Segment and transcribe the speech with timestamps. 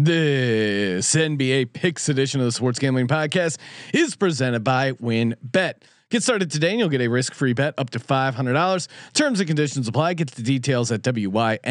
[0.00, 3.58] This NBA Picks edition of the Sports Gambling Podcast
[3.92, 5.72] is presented by WynnBET.
[6.08, 8.88] Get started today and you'll get a risk-free bet up to $500.
[9.12, 10.14] Terms and conditions apply.
[10.14, 11.66] Get the details at wynnbet.com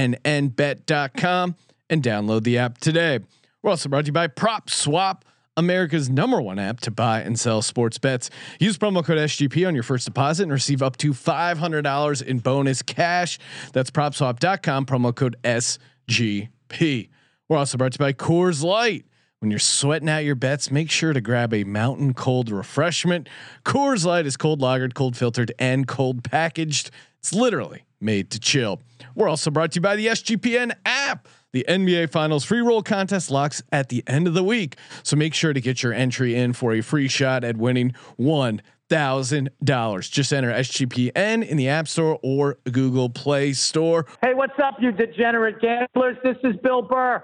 [1.89, 3.19] and download the app today.
[3.61, 5.23] We're also brought to you by Prop Swap,
[5.55, 8.29] America's number one app to buy and sell sports bets.
[8.59, 12.81] Use promo code SGP on your first deposit and receive up to $500 in bonus
[12.81, 13.39] cash.
[13.71, 17.07] That's propswap.com, promo code SGP.
[17.49, 19.05] We're also brought to you by Coors Light.
[19.39, 23.29] When you're sweating out your bets, make sure to grab a mountain cold refreshment.
[23.63, 26.91] Coors Light is cold lagered, cold filtered, and cold packaged.
[27.19, 28.81] It's literally made to chill.
[29.15, 31.27] We're also brought to you by the SGPN app.
[31.53, 34.75] The NBA Finals free roll contest locks at the end of the week.
[35.03, 38.61] So make sure to get your entry in for a free shot at winning one
[38.89, 40.09] thousand dollars.
[40.09, 44.05] Just enter SGPN in the App Store or Google Play Store.
[44.21, 46.17] Hey, what's up, you degenerate gamblers?
[46.23, 47.23] This is Bill Burr,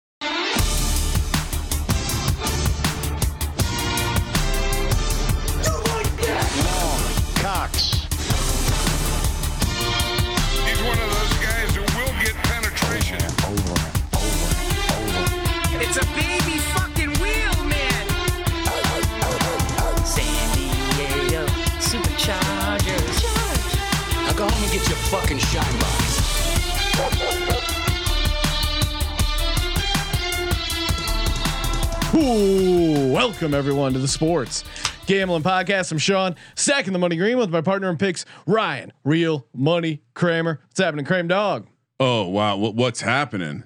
[33.41, 34.63] Welcome everyone to the Sports
[35.07, 35.91] Gambling Podcast.
[35.91, 40.59] I'm Sean, stacking the money green with my partner in picks, Ryan, Real Money Kramer.
[40.67, 41.65] What's happening, Kramer Dog?
[41.99, 43.63] Oh wow, what, what's happening?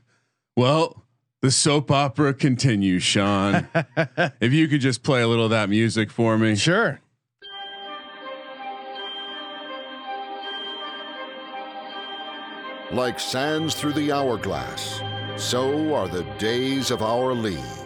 [0.56, 1.03] Well,
[1.42, 3.68] the soap opera continues, Sean.
[4.40, 6.56] if you could just play a little of that music for me.
[6.56, 7.02] Sure.
[12.94, 15.02] Like sands through the hourglass,
[15.36, 17.84] so are the days of our league.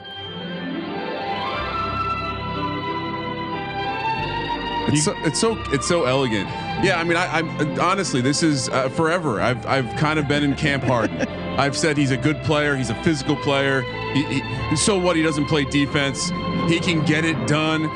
[4.94, 6.48] It's so, it's so it's so elegant.
[6.84, 9.42] Yeah, I mean, I, I'm honestly, this is uh, forever.
[9.42, 11.22] I've I've kind of been in Camp Harden.
[11.60, 12.76] I've said he's a good player.
[12.76, 13.82] He's a physical player.
[14.14, 15.16] He, he, so what?
[15.16, 16.30] He doesn't play defense.
[16.68, 17.90] He can get it done.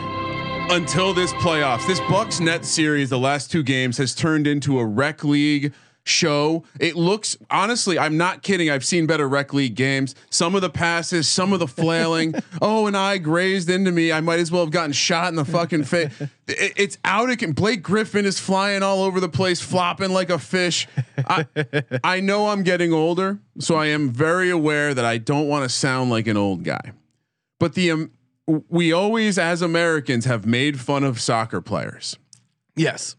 [0.69, 4.85] Until this playoffs, this Bucks net series, the last two games has turned into a
[4.85, 6.63] rec league show.
[6.79, 8.69] It looks honestly, I'm not kidding.
[8.69, 10.15] I've seen better rec league games.
[10.29, 12.35] Some of the passes, some of the flailing.
[12.61, 14.11] oh, and I grazed into me.
[14.11, 16.11] I might as well have gotten shot in the fucking face.
[16.47, 17.53] It, it's out of can.
[17.53, 20.87] Blake Griffin is flying all over the place, flopping like a fish.
[21.17, 21.47] I,
[22.03, 25.69] I know I'm getting older, so I am very aware that I don't want to
[25.69, 26.91] sound like an old guy.
[27.59, 28.11] But the um,
[28.67, 32.17] we always, as Americans, have made fun of soccer players.
[32.75, 33.15] Yes.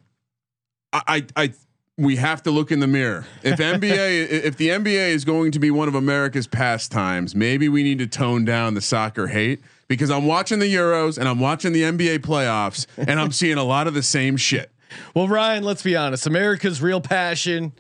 [0.93, 1.53] I, I, I
[1.97, 3.27] we have to look in the mirror.
[3.43, 7.83] If NBA, if the NBA is going to be one of America's pastimes, maybe we
[7.83, 11.73] need to tone down the soccer hate because I'm watching the Euros and I'm watching
[11.73, 14.71] the NBA playoffs and I'm seeing a lot of the same shit.
[15.15, 16.27] Well, Ryan, let's be honest.
[16.27, 17.73] America's real passion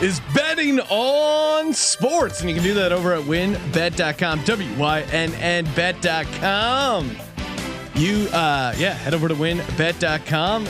[0.00, 2.40] is betting on sports.
[2.40, 7.16] And you can do that over at wynnbet.com, W Y N N bet.com.
[7.94, 10.66] You, uh, yeah, head over to wynnbet.com,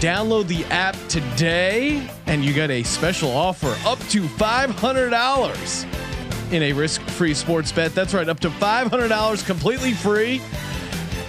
[0.00, 6.72] download the app today, and you get a special offer up to $500 in a
[6.72, 7.94] risk free sports bet.
[7.94, 10.40] That's right, up to $500 completely free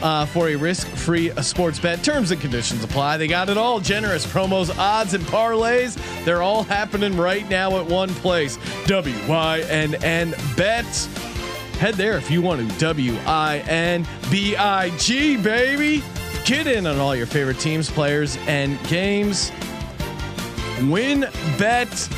[0.02, 2.04] uh, for a risk-free uh, sports bet.
[2.04, 3.18] Terms and conditions apply.
[3.18, 5.98] They got it all: generous promos, odds, and parlays.
[6.26, 8.58] They're all happening right now at one place.
[8.86, 10.86] WYNN Bet.
[11.80, 12.80] Head there if you want to.
[12.80, 16.04] W I N B I G baby.
[16.48, 19.52] Get in on all your favorite teams, players, and games.
[20.84, 21.26] Win
[21.58, 22.10] bet.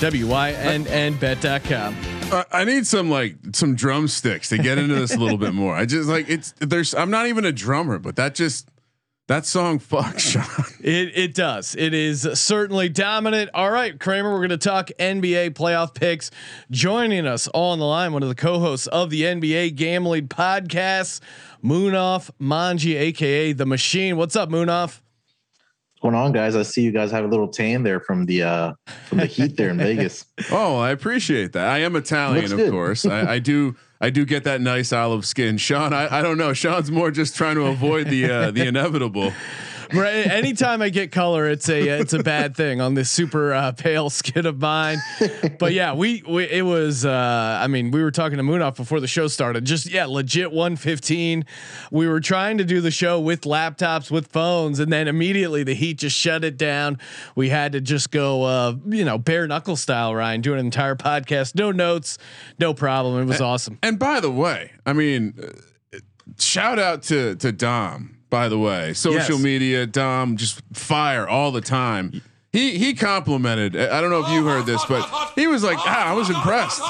[0.00, 1.96] W Y N N bet.com.
[2.32, 5.76] Uh, I need some like some drumsticks to get into this a little bit more.
[5.76, 8.69] I just like it's there's I'm not even a drummer, but that just
[9.30, 10.64] that song fucks Sean.
[10.82, 11.76] It it does.
[11.76, 13.50] It is certainly dominant.
[13.54, 16.32] All right, Kramer, we're going to talk NBA playoff picks.
[16.70, 21.20] Joining us all on the line, one of the co-hosts of the NBA Gambling Podcast,
[21.64, 24.16] Munaf Manji, aka the Machine.
[24.16, 24.98] What's up, Moonoff?
[24.98, 26.56] What's going on, guys?
[26.56, 28.72] I see you guys have a little tan there from the uh
[29.06, 30.24] from the heat there in Vegas.
[30.50, 31.68] Oh, I appreciate that.
[31.68, 32.72] I am Italian, Looks of good.
[32.72, 33.06] course.
[33.06, 33.76] I, I do.
[34.00, 35.58] I do get that nice olive skin.
[35.58, 36.54] Sean, I, I don't know.
[36.54, 39.32] Sean's more just trying to avoid the uh, the inevitable.
[39.92, 40.26] Right.
[40.26, 44.10] Anytime I get color, it's a it's a bad thing on this super uh, pale
[44.10, 44.98] skin of mine.
[45.58, 47.04] But yeah, we, we it was.
[47.04, 49.64] Uh, I mean, we were talking to Munaf before the show started.
[49.64, 51.44] Just yeah, legit 115.
[51.90, 55.74] We were trying to do the show with laptops, with phones, and then immediately the
[55.74, 56.98] heat just shut it down.
[57.34, 60.96] We had to just go, uh, you know, bare knuckle style, Ryan, doing an entire
[60.96, 62.18] podcast, no notes,
[62.58, 63.20] no problem.
[63.22, 63.78] It was awesome.
[63.82, 65.98] And by the way, I mean, uh,
[66.38, 68.19] shout out to to Dom.
[68.30, 69.42] By the way, social Yes.
[69.42, 72.22] media, Dom just fire all the time.
[72.52, 73.76] He he complimented.
[73.76, 75.02] I don't know if you heard this, but
[75.36, 76.80] he was like, ah, I was impressed.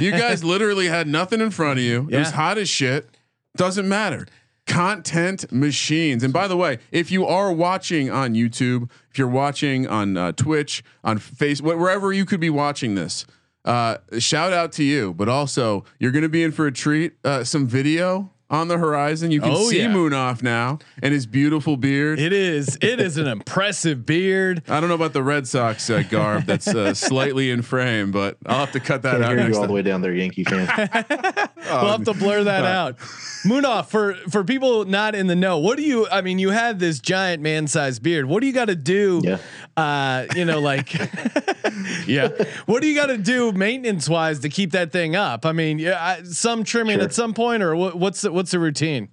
[0.00, 2.08] You guys literally had nothing in front of you.
[2.10, 3.08] It was hot as shit.
[3.56, 4.26] Doesn't matter.
[4.66, 6.22] Content machines.
[6.24, 10.32] And by the way, if you are watching on YouTube, if you're watching on uh,
[10.32, 13.24] Twitch, on Facebook, wherever you could be watching this,
[13.64, 15.14] uh, shout out to you.
[15.14, 17.14] But also, you're going to be in for a treat.
[17.24, 19.30] Uh, some video on the horizon.
[19.30, 19.88] You can Oh, see yeah.
[19.88, 22.18] Munaf now and his beautiful beard.
[22.20, 22.76] It is.
[22.80, 24.62] It is an impressive beard.
[24.68, 28.36] I don't know about the Red Sox uh, garb that's uh, slightly in frame, but
[28.46, 29.66] I'll have to cut that Can't out hear you all time.
[29.68, 30.66] the way down there, Yankee fan.
[31.56, 32.98] we'll have to blur that out.
[33.44, 35.58] Munaf for for people not in the know.
[35.58, 36.06] What do you?
[36.08, 38.26] I mean, you have this giant man-sized beard.
[38.26, 39.20] What do you got to do?
[39.24, 39.38] Yeah.
[39.76, 40.92] Uh, you know, like,
[42.06, 42.28] yeah.
[42.66, 45.44] What do you got to do maintenance-wise to keep that thing up?
[45.46, 47.04] I mean, yeah, I, some trimming Sure.
[47.04, 49.08] at some point, or what, what's the, what's the routine?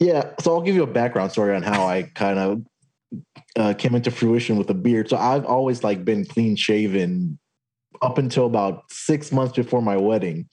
[0.00, 2.62] Yeah, so I'll give you a background story on how I kind of
[3.56, 5.08] uh, came into fruition with a beard.
[5.08, 7.38] So I've always like been clean shaven
[8.02, 10.48] up until about six months before my wedding,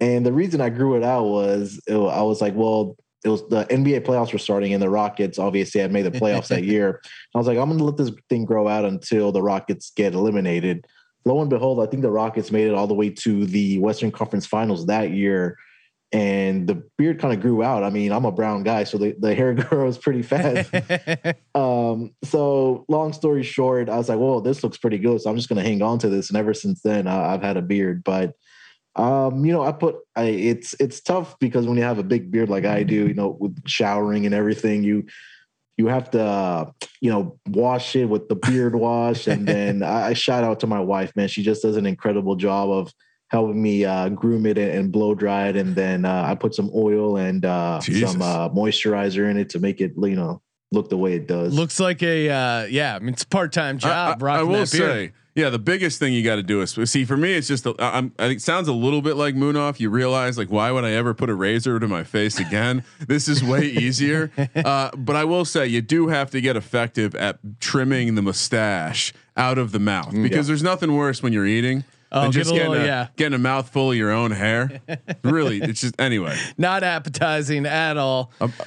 [0.00, 3.46] and the reason I grew it out was it, I was like, well, it was
[3.48, 7.00] the NBA playoffs were starting, and the Rockets obviously had made the playoffs that year.
[7.34, 10.14] I was like, I'm going to let this thing grow out until the Rockets get
[10.14, 10.86] eliminated.
[11.24, 14.10] Lo and behold, I think the Rockets made it all the way to the Western
[14.10, 15.56] Conference Finals that year
[16.12, 17.84] and the beard kind of grew out.
[17.84, 20.72] I mean, I'm a brown guy, so the, the hair grows pretty fast.
[21.54, 25.36] um, so long story short, I was like, "Well, this looks pretty good." So I'm
[25.36, 26.28] just gonna hang on to this.
[26.28, 28.02] And ever since then, uh, I've had a beard.
[28.02, 28.34] But
[28.96, 32.30] um, you know, I put I, it's it's tough because when you have a big
[32.30, 35.06] beard like I do, you know, with showering and everything, you
[35.76, 36.70] you have to uh,
[37.00, 40.66] you know wash it with the beard wash, and then I, I shout out to
[40.66, 41.28] my wife, man.
[41.28, 42.92] She just does an incredible job of
[43.30, 46.54] helping me uh, groom it and, and blow dry it, and then uh, I put
[46.54, 50.42] some oil and uh, some uh, moisturizer in it to make it you know
[50.72, 51.54] look the way it does.
[51.54, 52.96] Looks like a uh, yeah.
[52.96, 54.22] I mean, it's a part-time job.
[54.22, 56.76] I, I, I will that say, yeah, the biggest thing you got to do is
[56.90, 57.04] see.
[57.04, 59.34] For me, it's just a- I- I'm, I think it sounds a little bit like
[59.36, 59.78] Munaf.
[59.80, 62.84] You realize like, why would I ever put a razor to my face again?
[63.06, 64.30] this is way easier.
[64.56, 69.12] Uh, but I will say, you do have to get effective at trimming the mustache
[69.36, 71.84] out of the mouth because there's nothing worse when you're eating.
[72.12, 73.08] Oh, than get just a getting, little- a, yeah.
[73.16, 74.80] getting a mouthful of your own hair.
[75.22, 76.36] really, it's just anyway.
[76.58, 78.32] Not appetizing at all.
[78.40, 78.52] Um,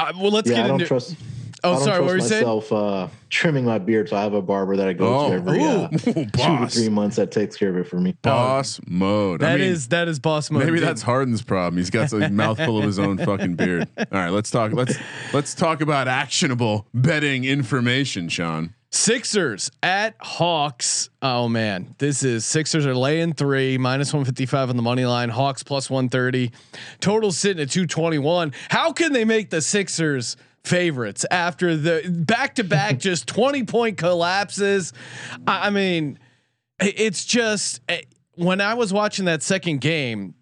[0.00, 0.86] Uh, well, let's yeah, get I don't into.
[0.86, 1.14] trust.
[1.62, 2.00] oh, I don't sorry.
[2.00, 2.82] What trust were you saying?
[3.04, 5.60] uh, trimming my beard, so I have a barber that I go Oh, to every
[5.62, 8.16] uh, ooh, two to three months that takes care of it for me.
[8.22, 9.40] boss mode.
[9.42, 10.64] That I is mean, that is boss mode.
[10.64, 10.88] Maybe dude.
[10.88, 11.76] that's Harden's problem.
[11.76, 13.88] He's got a mouthful of his own fucking beard.
[13.98, 14.72] All right, let's talk.
[14.72, 14.96] Let's
[15.34, 18.72] let's talk about actionable betting information, Sean.
[18.92, 21.10] Sixers at Hawks.
[21.22, 25.04] Oh man, this is Sixers are laying three minus one fifty five on the money
[25.04, 25.28] line.
[25.28, 26.50] Hawks plus one thirty.
[27.00, 28.52] Total sitting at two twenty one.
[28.68, 30.36] How can they make the Sixers?
[30.62, 34.92] Favorites after the back to back just 20 point collapses.
[35.46, 36.18] I, I mean,
[36.78, 38.02] it's just eh,
[38.34, 40.34] when I was watching that second game,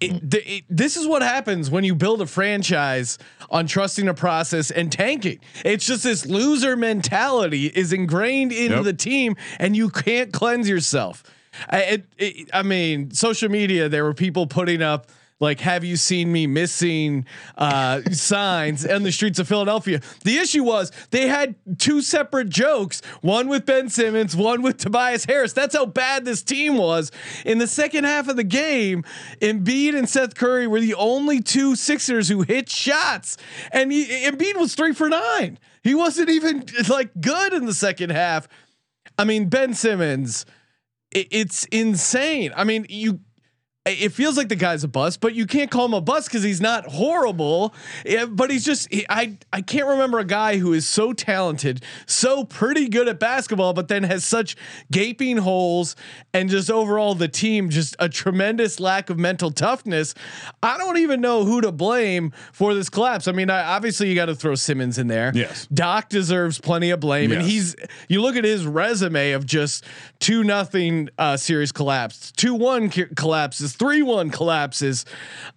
[0.00, 0.34] it, mm.
[0.34, 3.18] it, this is what happens when you build a franchise
[3.50, 5.40] on trusting a process and tanking.
[5.64, 8.84] It's just this loser mentality is ingrained into Yep.
[8.84, 11.22] the team, and you can't cleanse yourself.
[11.70, 13.88] I, it, it, I mean, social media.
[13.88, 17.26] There were people putting up like, "Have you seen me missing?"
[17.56, 20.00] Uh, signs on the streets of Philadelphia.
[20.24, 25.24] The issue was they had two separate jokes: one with Ben Simmons, one with Tobias
[25.24, 25.52] Harris.
[25.52, 27.10] That's how bad this team was
[27.44, 29.04] in the second half of the game.
[29.40, 33.36] Embiid and Seth Curry were the only two Sixers who hit shots,
[33.72, 35.58] and he, Embiid was three for nine.
[35.82, 38.48] He wasn't even like good in the second half.
[39.18, 40.44] I mean, Ben Simmons,
[41.10, 42.52] it, it's insane.
[42.56, 43.20] I mean, you.
[43.86, 46.42] It feels like the guy's a bust, but you can't call him a bust because
[46.42, 47.72] he's not horrible.
[48.04, 51.84] Yeah, but he's just he- I I can't remember a guy who is so talented,
[52.04, 54.56] so pretty good at basketball, but then has such
[54.90, 55.94] gaping holes
[56.34, 60.14] and just overall the team just a tremendous lack of mental toughness.
[60.64, 63.28] I don't even know who to blame for this collapse.
[63.28, 65.30] I mean, I, obviously you got to throw Simmons in there.
[65.32, 65.68] Yes.
[65.72, 67.76] Doc deserves plenty of blame, and he's
[68.08, 69.84] you look at his resume of just
[70.18, 75.04] two nothing uh, series collapse, two one collapse this three one collapses.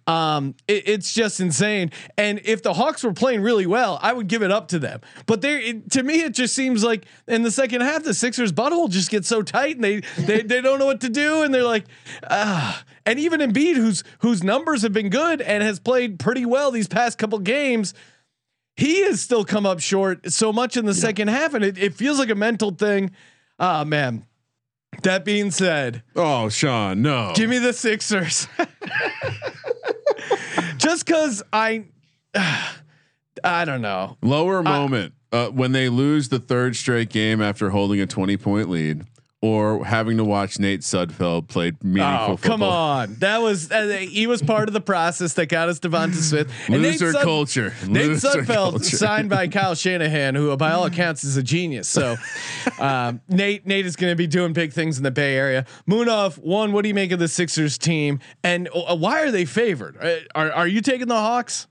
[0.06, 1.90] Um, it, it's just insane.
[2.16, 5.00] And if the Hawks were playing really well, I would give it up to them.
[5.26, 8.88] But it, to me, it just seems like in the second half, the Sixers' butthole
[8.88, 11.64] just gets so tight, and they they they don't know what to do, and they're
[11.64, 11.86] like,
[12.28, 12.84] ah.
[13.06, 16.86] And even Embiid, whose whose numbers have been good and has played pretty well these
[16.86, 17.94] past couple games
[18.76, 21.00] he has still come up short so much in the yeah.
[21.00, 23.10] second half, and it, it feels like a mental thing.
[23.58, 24.24] Ah, oh, man.
[25.02, 28.48] That being said, oh Sean, no, give me the Sixers.
[30.76, 31.84] Just because I,
[32.34, 32.72] uh,
[33.44, 34.16] I don't know.
[34.22, 38.68] Lower moment uh, when they lose the third straight game after holding a twenty point
[38.68, 39.04] lead
[39.42, 42.32] or having to watch Nate Sudfeld play meaningful.
[42.32, 42.50] Oh, football.
[42.58, 43.14] come on!
[43.20, 46.50] That was uh, he was part of the process that got us Devonta Smith.
[46.68, 47.74] And Loser Nate Sud- culture.
[47.88, 48.96] Nate Loser Sudfeld culture.
[48.96, 51.88] signed by Kyle Shanahan, who by all accounts is a genius.
[51.88, 52.16] So
[52.78, 55.64] um, Nate Nate is going to be doing big things in the Bay Area.
[55.88, 59.46] Munaf, one, what do you make of the Sixers team, and uh, why are they
[59.46, 59.96] favored?
[60.00, 61.66] Uh, are are you taking the Hawks?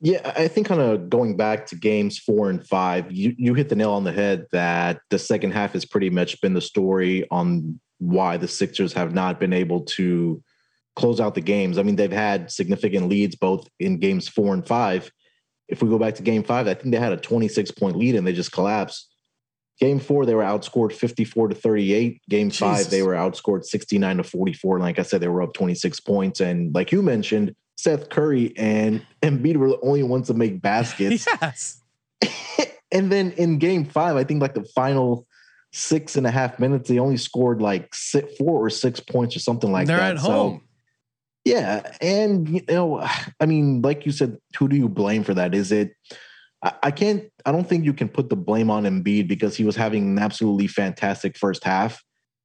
[0.00, 3.70] Yeah, I think kind of going back to games four and five, you you hit
[3.70, 7.26] the nail on the head that the second half has pretty much been the story
[7.30, 10.42] on why the Sixers have not been able to
[10.96, 11.78] close out the games.
[11.78, 15.10] I mean, they've had significant leads both in games four and five.
[15.68, 18.16] If we go back to game five, I think they had a 26 point lead
[18.16, 19.08] and they just collapsed.
[19.78, 22.22] Game four, they were outscored 54 to 38.
[22.28, 22.58] Game Jesus.
[22.58, 24.76] five, they were outscored 69 to 44.
[24.76, 26.40] And like I said, they were up 26 points.
[26.40, 31.26] And like you mentioned, Seth Curry and Embiid were the only ones to make baskets.
[31.42, 31.82] Yes.
[32.92, 35.26] and then in game five, I think like the final
[35.72, 39.40] six and a half minutes, they only scored like six, four or six points or
[39.40, 40.02] something like They're that.
[40.02, 40.60] They're at home.
[40.60, 40.66] So,
[41.44, 41.92] yeah.
[42.00, 43.06] And, you know,
[43.40, 45.54] I mean, like you said, who do you blame for that?
[45.54, 45.92] Is it,
[46.62, 49.64] I, I can't, I don't think you can put the blame on Embiid because he
[49.64, 52.02] was having an absolutely fantastic first half.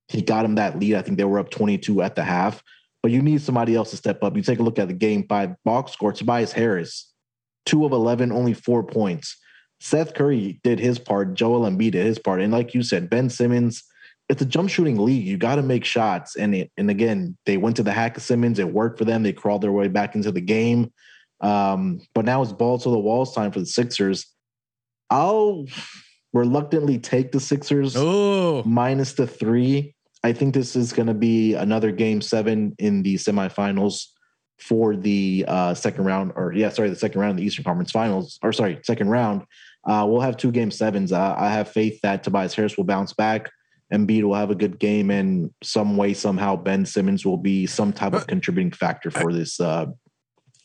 [0.10, 0.96] He got him that lead.
[0.96, 2.62] I think they were up 22 at the half
[3.02, 4.36] but you need somebody else to step up.
[4.36, 6.14] You take a look at the game five box score.
[6.14, 7.12] Tobias Harris,
[7.66, 9.38] two of 11, only four points.
[9.80, 11.34] Seth Curry did his part.
[11.34, 12.42] Joel Embiid did his part.
[12.42, 13.84] And like you said, Ben Simmons,
[14.30, 15.26] it's a jump shooting league.
[15.26, 16.36] You got to make shots.
[16.36, 18.60] And it, and again, they went to the hack of Simmons.
[18.60, 19.24] It worked for them.
[19.24, 20.94] They crawled their way back into the game.
[21.42, 24.28] Um, but now it's balls to the walls time for the Sixers.
[25.10, 25.66] I'll
[26.32, 28.64] reluctantly take the Sixers oh.
[28.64, 29.96] minus the three.
[30.24, 34.08] I think this is going to be another game seven in the semifinals
[34.60, 37.92] for the uh, second round, or yeah, sorry, the second round of the Eastern Conference
[37.92, 39.44] Finals, or sorry, second round.
[39.88, 41.12] Uh, we'll have two game sevens.
[41.12, 43.50] Uh, I have faith that Tobias Harris will bounce back.
[43.92, 47.92] Embiid will have a good game, and some way, somehow, Ben Simmons will be some
[47.92, 49.88] type of contributing factor for this uh,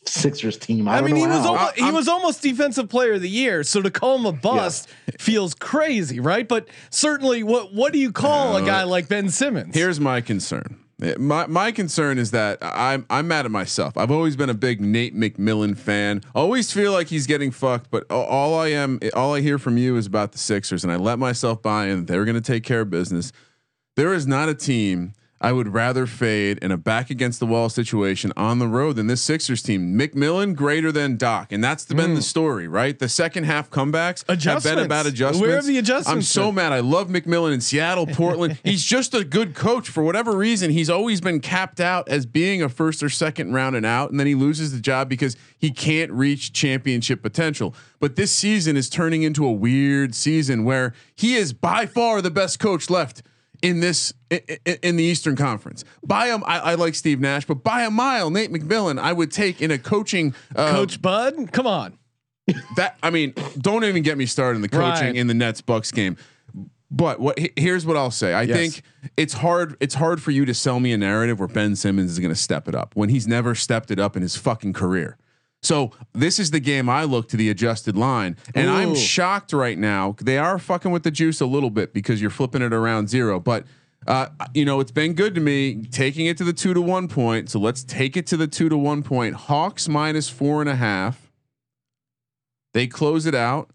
[0.07, 0.87] Sixers team.
[0.87, 3.63] I, I mean, he was almost, he was almost defensive player of the year.
[3.63, 5.15] So to call him a bust yeah.
[5.19, 6.47] feels crazy, right?
[6.47, 9.75] But certainly, what what do you call uh, a guy like Ben Simmons?
[9.75, 10.79] Here's my concern.
[11.19, 13.97] My my concern is that I'm I'm mad at myself.
[13.97, 16.23] I've always been a big Nate McMillan fan.
[16.33, 19.95] Always feel like he's getting fucked, but all I am, all I hear from you
[19.97, 22.07] is about the Sixers, and I let myself buy in.
[22.07, 23.31] They're going to take care of business.
[23.95, 27.69] There is not a team I would rather fade in a back against the wall
[27.69, 29.97] situation on the road than this Sixers team.
[29.97, 31.97] McMillan greater than Doc, and that's the, mm.
[31.97, 32.97] been the story, right?
[32.97, 35.41] The second half comebacks have been about adjustments.
[35.47, 36.09] Where are the adjustments?
[36.09, 36.73] I'm so mad.
[36.73, 38.59] I love McMillan in Seattle, Portland.
[38.63, 40.71] he's just a good coach for whatever reason.
[40.71, 44.19] He's always been capped out as being a first or second round and out, and
[44.19, 47.75] then he loses the job because he can't reach championship potential.
[47.99, 52.31] But this season is turning into a weird season where he is by far the
[52.31, 53.21] best coach left
[53.61, 54.41] in this in,
[54.83, 55.83] in the Eastern Conference.
[56.03, 59.31] By a, I, I like Steve Nash, but by a mile, Nate McMillan, I would
[59.31, 60.33] take in a coaching.
[60.55, 61.97] Uh, Coach Bud, come on.
[62.77, 65.15] That I mean, don't even get me started in the coaching right.
[65.15, 66.17] in the Nets Bucks game.
[66.89, 68.33] But what here's what I'll say.
[68.33, 68.57] I yes.
[68.57, 68.81] think
[69.17, 69.75] it's hard.
[69.81, 72.39] It's hard for you to sell me a narrative where Ben Simmons is going to
[72.39, 75.17] step it up when he's never stepped it up in his fucking career.
[75.61, 78.73] So this is the game I look to the adjusted line, and Ooh.
[78.73, 80.15] I'm shocked right now.
[80.21, 83.39] They are fucking with the juice a little bit because you're flipping it around zero,
[83.39, 83.65] but.
[84.05, 87.09] Uh, you know, it's been good to me taking it to the two to one
[87.09, 87.49] point.
[87.49, 89.35] So let's take it to the two to one point.
[89.35, 91.29] Hawks minus four and a half.
[92.73, 93.71] They close it out.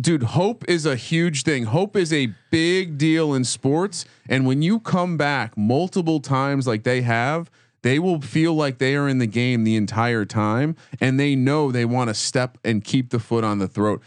[0.00, 1.64] Dude, hope is a huge thing.
[1.64, 4.04] Hope is a big deal in sports.
[4.28, 7.50] And when you come back multiple times like they have,
[7.82, 11.70] they will feel like they are in the game the entire time and they know
[11.70, 14.02] they want to step and keep the foot on the throat.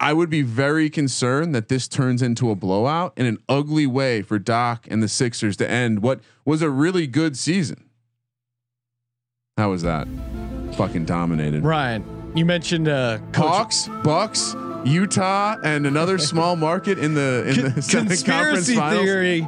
[0.00, 4.22] I would be very concerned that this turns into a blowout in an ugly way
[4.22, 7.88] for Doc and the Sixers to end what was a really good season.
[9.56, 10.06] How was that?
[10.76, 11.64] Fucking dominated.
[11.64, 17.86] Ryan, you mentioned uh, Hawks, Bucks, Utah, and another small market in the in the
[17.88, 19.40] conspiracy theory.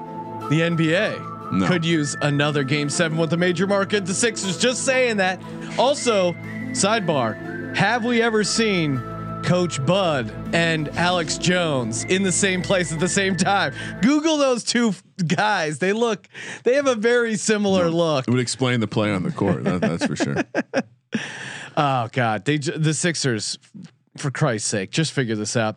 [0.49, 1.67] The NBA No.
[1.67, 4.07] could use another game seven with a major market.
[4.07, 5.41] The Sixers just saying that.
[5.79, 6.33] Also,
[6.73, 8.99] sidebar: Have we ever seen
[9.45, 13.73] Coach Bud and Alex Jones in the same place at the same time?
[14.03, 15.79] Google those two f- guys.
[15.79, 16.27] They look.
[16.65, 18.27] They have a very similar look.
[18.27, 19.65] It would explain the play on the court.
[19.65, 20.37] That, that's for sure.
[21.77, 23.59] Oh God, they the Sixers.
[24.17, 25.77] For Christ's sake, just figure this out.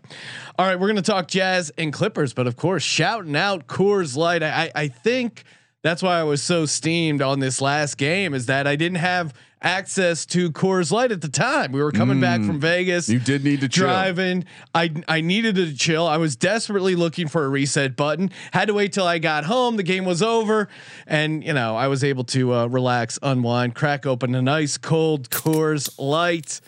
[0.57, 4.41] All right, we're gonna talk Jazz and Clippers, but of course, shouting out Coors Light.
[4.41, 5.43] I I think
[5.81, 9.33] that's why I was so steamed on this last game is that I didn't have
[9.61, 11.71] access to Coors Light at the time.
[11.71, 13.09] We were coming back from Vegas.
[13.09, 13.85] You did need to chill.
[13.85, 14.45] driving.
[14.73, 16.07] I I needed to chill.
[16.07, 18.31] I was desperately looking for a reset button.
[18.51, 19.77] Had to wait till I got home.
[19.77, 20.69] The game was over,
[21.07, 25.29] and you know I was able to uh, relax, unwind, crack open a nice cold
[25.29, 26.61] Coors Light.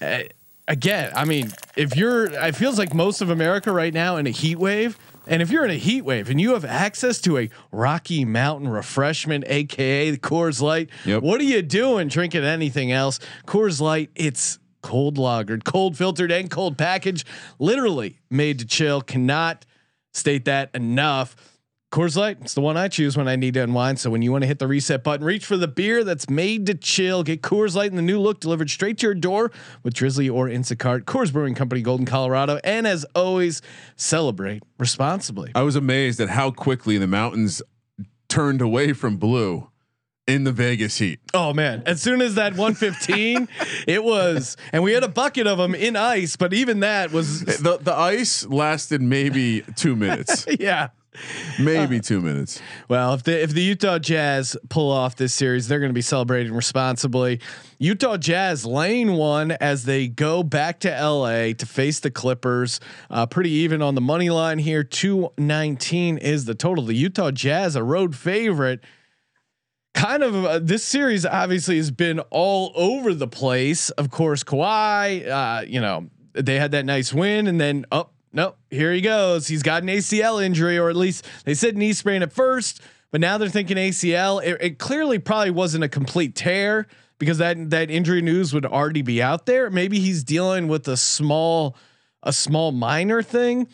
[0.66, 4.30] Again, I mean, if you're, it feels like most of America right now in a
[4.30, 4.98] heat wave.
[5.26, 8.68] And if you're in a heat wave and you have access to a Rocky Mountain
[8.68, 11.22] refreshment, aka the Coors Light, Yep.
[11.22, 13.18] what are you doing drinking anything else?
[13.46, 17.26] Coors Light, it's cold lagered, cold filtered, and cold packaged,
[17.58, 19.00] literally made to chill.
[19.00, 19.64] Cannot
[20.12, 21.34] state that enough.
[21.94, 24.00] Coors Light, it's the one I choose when I need to unwind.
[24.00, 26.66] So when you want to hit the reset button, reach for the beer that's made
[26.66, 27.22] to chill.
[27.22, 29.52] Get Coors Light in the new look delivered straight to your door
[29.84, 31.02] with Drizzly or Instacart.
[31.02, 32.58] Coors Brewing Company, Golden, Colorado.
[32.64, 33.62] And as always,
[33.94, 35.52] celebrate responsibly.
[35.54, 37.62] I was amazed at how quickly the mountains
[38.28, 39.70] turned away from blue
[40.26, 41.20] in the Vegas heat.
[41.32, 41.84] Oh man!
[41.86, 43.46] As soon as that 115,
[43.86, 47.44] it was, and we had a bucket of them in ice, but even that was,
[47.44, 50.88] The the ice lasted maybe two minutes, yeah.
[51.60, 52.60] maybe two minutes.
[52.88, 56.02] Well, if the if the Utah Jazz pull off this series, they're going to be
[56.02, 57.40] celebrating responsibly.
[57.78, 62.80] Utah Jazz lane one as they go back to LA to face the Clippers.
[63.10, 64.82] Uh, pretty even on the money line here.
[64.82, 66.84] Two nineteen is the total.
[66.84, 68.82] The Utah Jazz, a road favorite.
[69.94, 73.90] Kind of uh, this series obviously has been all over the place.
[73.90, 78.13] Of course, Kawhi, uh, you know, they had that nice win, and then up.
[78.34, 79.46] No, here he goes.
[79.48, 83.20] He's got an ACL injury, or at least they said knee sprain at first, but
[83.20, 84.42] now they're thinking ACL.
[84.44, 86.86] It, it clearly probably wasn't a complete tear
[87.18, 89.70] because that that injury news would already be out there.
[89.70, 91.76] Maybe he's dealing with a small
[92.22, 93.68] a small minor thing.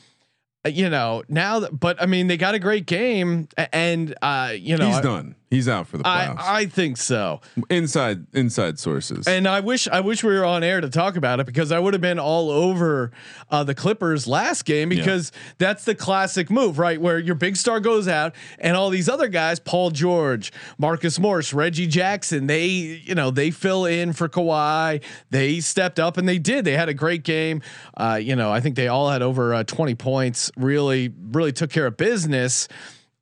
[0.65, 4.53] Uh, You know, now that, but I mean, they got a great game, and uh,
[4.55, 5.37] you know, He's I- done.
[5.51, 6.39] He's out for the playoffs.
[6.39, 7.41] I, I think so.
[7.69, 9.27] inside inside sources.
[9.27, 11.81] And I wish I wish we were on air to talk about it because I
[11.81, 13.11] would have been all over
[13.51, 17.01] uh, the Clippers last game because that's the classic move, right?
[17.01, 21.53] Where your big star goes out and all these other guys, Paul George, Marcus Morris,
[21.53, 25.03] Reggie Jackson, they you know they fill in for Kawhi.
[25.31, 26.65] They stepped up and they did.
[26.65, 27.61] They had a great game.
[27.97, 30.53] Uh, you know, I think they all had over uh, twenty points.
[30.57, 32.69] Really, really took care of business.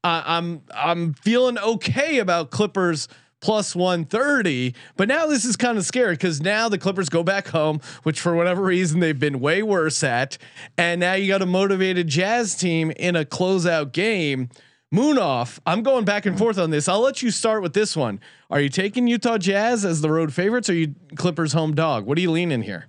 [0.05, 3.09] Uh, I'm I'm feeling okay about Clippers
[3.41, 7.49] plus 130, but now this is kind of scary because now the Clippers go back
[7.49, 10.39] home, which for whatever reason they've been way worse at,
[10.77, 14.49] and now you got a motivated Jazz team in a closeout game.
[14.95, 15.59] Munaf.
[15.67, 16.89] I'm going back and forth on this.
[16.89, 18.21] I'll let you start with this one.
[18.49, 20.71] Are you taking Utah Jazz as the road favorites?
[20.71, 22.07] Or are you Clippers home dog?
[22.07, 22.87] What are you leaning here?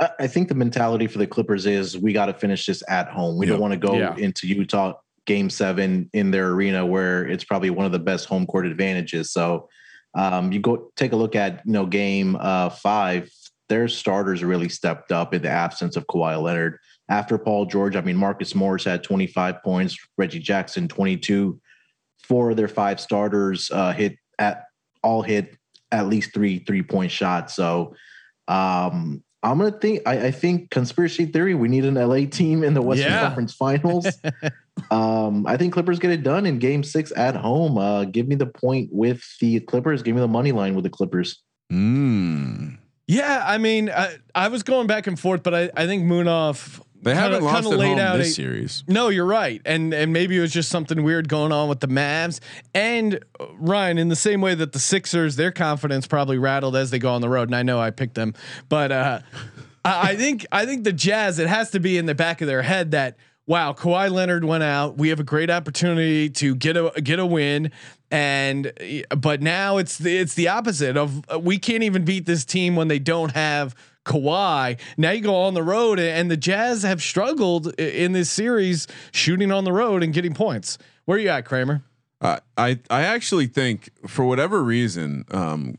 [0.00, 3.08] I, I think the mentality for the Clippers is we got to finish this at
[3.08, 3.36] home.
[3.36, 3.54] We Yeah.
[3.54, 4.14] don't want to go Yeah.
[4.16, 4.92] into Utah
[5.28, 9.30] game seven in their arena where it's probably one of the best home court advantages.
[9.30, 9.68] So
[10.14, 13.30] um, you go take a look at you know game uh, five.
[13.68, 16.78] Their starters really stepped up in the absence of Kawhi Leonard.
[17.10, 21.60] After Paul George, I mean Marcus Morris had 25 points, Reggie Jackson 22.
[22.26, 24.64] Four of their five starters uh, hit at
[25.02, 25.56] all hit
[25.92, 27.54] at least three three point shots.
[27.54, 27.94] So
[28.48, 30.02] um, I'm gonna think.
[30.06, 31.54] I, I think conspiracy theory.
[31.54, 33.20] We need an LA team in the Western Yeah.
[33.22, 34.06] Conference Finals.
[34.90, 37.78] um, I think Clippers get it done in Game Six at home.
[37.78, 40.02] Uh, give me the point with the Clippers.
[40.02, 41.42] Give me the money line with the Clippers.
[41.72, 42.78] Mm.
[43.06, 46.80] Yeah, I mean, I, I was going back and forth, but I, I think Munaf
[47.02, 48.84] They kinda- haven't lost kinda at laid home out this a- series.
[48.88, 51.88] No, you're right, and and maybe it was just something weird going on with the
[51.88, 52.40] Mavs
[52.74, 53.98] and uh, Ryan.
[53.98, 57.20] In the same way that the Sixers, their confidence probably rattled as they go on
[57.20, 58.34] the road, and I know I picked them,
[58.68, 59.20] but uh,
[59.84, 61.38] I, I think I think the Jazz.
[61.38, 64.62] It has to be in the back of their head that wow, Kawhi Leonard went
[64.62, 64.98] out.
[64.98, 67.70] We have a great opportunity to get a get a win.
[68.10, 68.72] And
[69.16, 72.74] but now it's the it's the opposite of uh, we can't even beat this team
[72.74, 73.74] when they don't have
[74.08, 74.80] Kawhi.
[74.96, 79.52] Now you go on the road and the Jazz have struggled in this series shooting
[79.52, 80.78] on the road and getting points.
[81.04, 81.82] Where are you at, Kramer?
[82.20, 85.78] Uh, I I actually think for whatever reason, um,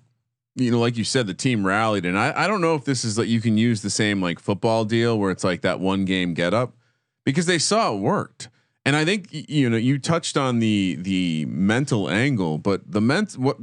[0.55, 3.03] you know, like you said, the team rallied, and I I don't know if this
[3.03, 6.05] is like you can use the same like football deal where it's like that one
[6.05, 6.75] game get up
[7.25, 8.47] because they saw it worked.
[8.85, 13.37] And I think you know you touched on the the mental angle, but the ment
[13.37, 13.57] what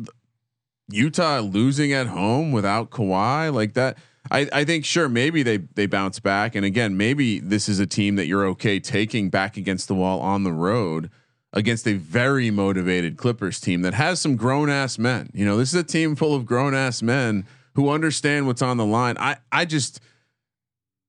[0.90, 3.96] Utah losing at home without Kawhi like that.
[4.30, 7.86] I, I think sure maybe they they bounce back and again maybe this is a
[7.86, 11.10] team that you're okay taking back against the wall on the road
[11.52, 15.30] against a very motivated Clippers team that has some grown ass men.
[15.32, 18.76] You know, this is a team full of grown ass men who understand what's on
[18.76, 19.16] the line.
[19.18, 20.00] I I just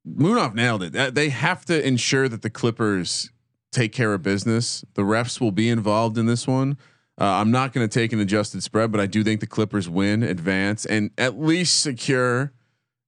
[0.08, 1.16] Munaf nailed it.
[1.16, 3.30] They have to ensure that the Clippers
[3.72, 4.86] take care of business.
[4.94, 6.78] The refs will be involved in this one.
[7.20, 9.90] Uh, I'm not going to take an adjusted spread, but I do think the Clippers
[9.90, 12.54] win, advance, and at least secure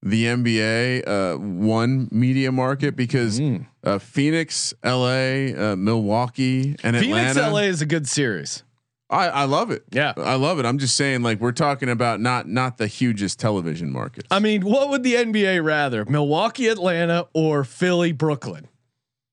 [0.02, 3.42] the NBA uh, one media market because
[3.84, 7.54] uh, Phoenix, LA, uh, Milwaukee, and Phoenix Atlanta.
[7.54, 8.64] LA is a good series.
[9.10, 9.84] I, I love it.
[9.92, 10.14] Yeah.
[10.18, 10.66] I love it.
[10.66, 14.26] I'm just saying, like we're talking about not not the hugest television market.
[14.30, 16.06] I mean, what would the NBA rather?
[16.06, 18.68] Milwaukee, Atlanta, or Philly, Brooklyn?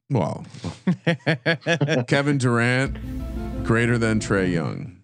[0.09, 0.47] Well,
[2.07, 4.96] Kevin Durant greater than Trae Young.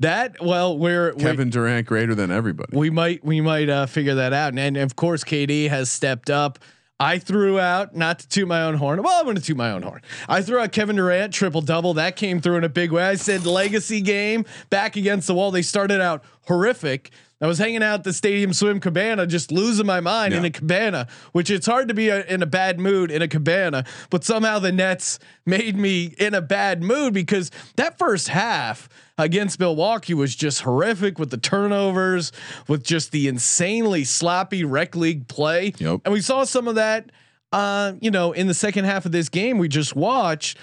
[0.00, 2.76] That well, we're we- Kevin Durant greater than everybody.
[2.76, 4.48] we might we might uh, figure that out.
[4.50, 6.58] And, and of course, KD has stepped up.
[7.00, 9.02] I threw out not to toot my own horn.
[9.02, 10.00] Well, I'm going to toot my own horn.
[10.28, 11.94] I threw out Kevin Durant triple double.
[11.94, 13.02] That came through in a big way.
[13.02, 15.50] I said legacy game back against the wall.
[15.50, 17.10] They started out horrific.
[17.40, 20.48] I was hanging out at the stadium swim cabana, just losing my mind in Yeah.
[20.48, 23.84] a cabana, which it's hard to be a, in a bad mood in a cabana,
[24.08, 29.60] but somehow the Nets made me in a bad mood because that first half against
[29.60, 32.32] Milwaukee was just horrific with the turnovers,
[32.68, 35.72] with just the insanely sloppy rec league play.
[35.78, 36.00] Yep.
[36.04, 37.10] And we saw some of that,
[37.52, 40.56] uh, you know, in the second half of this game we just watched.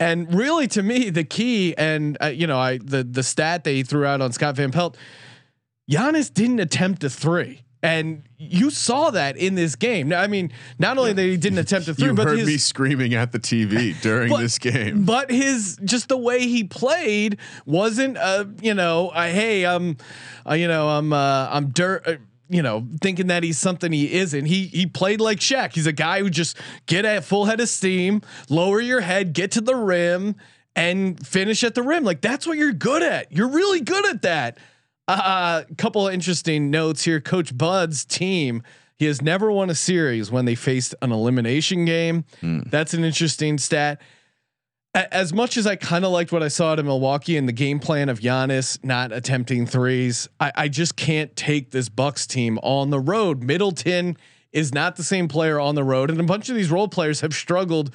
[0.00, 3.82] And really, to me, the key, and uh, you know, I the the stat they
[3.84, 4.96] threw out on Scott Van Pelt,
[5.90, 7.60] Giannis didn't attempt a three.
[7.82, 10.08] And you saw that in this game.
[10.08, 12.46] Now, I mean, not only that he didn't attempt a three, you but heard his,
[12.46, 15.04] me screaming at the TV during But- this game.
[15.04, 19.98] but his just the way he played wasn't uh you know uh, hey I'm
[20.48, 22.14] uh, you know I'm uh, I'm dirt uh,
[22.48, 25.92] you know thinking that he's something he isn't he he played like Shaq he's a
[25.92, 29.74] guy who just get at full head of steam lower your head get to the
[29.76, 30.36] rim
[30.74, 34.22] and finish at the rim like that's what you're good at you're really good at
[34.22, 34.56] that
[35.08, 37.20] a uh, couple of interesting notes here.
[37.20, 38.62] Coach Bud's team,
[38.96, 42.24] he has never won a series when they faced an elimination game.
[42.42, 44.00] That's an interesting stat.
[44.94, 47.46] A- As much as I kind of liked what I saw out of Milwaukee and
[47.48, 52.26] the game plan of Giannis not attempting threes, I, I just can't take this Bucks
[52.26, 53.42] team on the road.
[53.42, 54.16] Middleton
[54.52, 57.20] is not the same player on the road, and a bunch of these role players
[57.22, 57.92] have struggled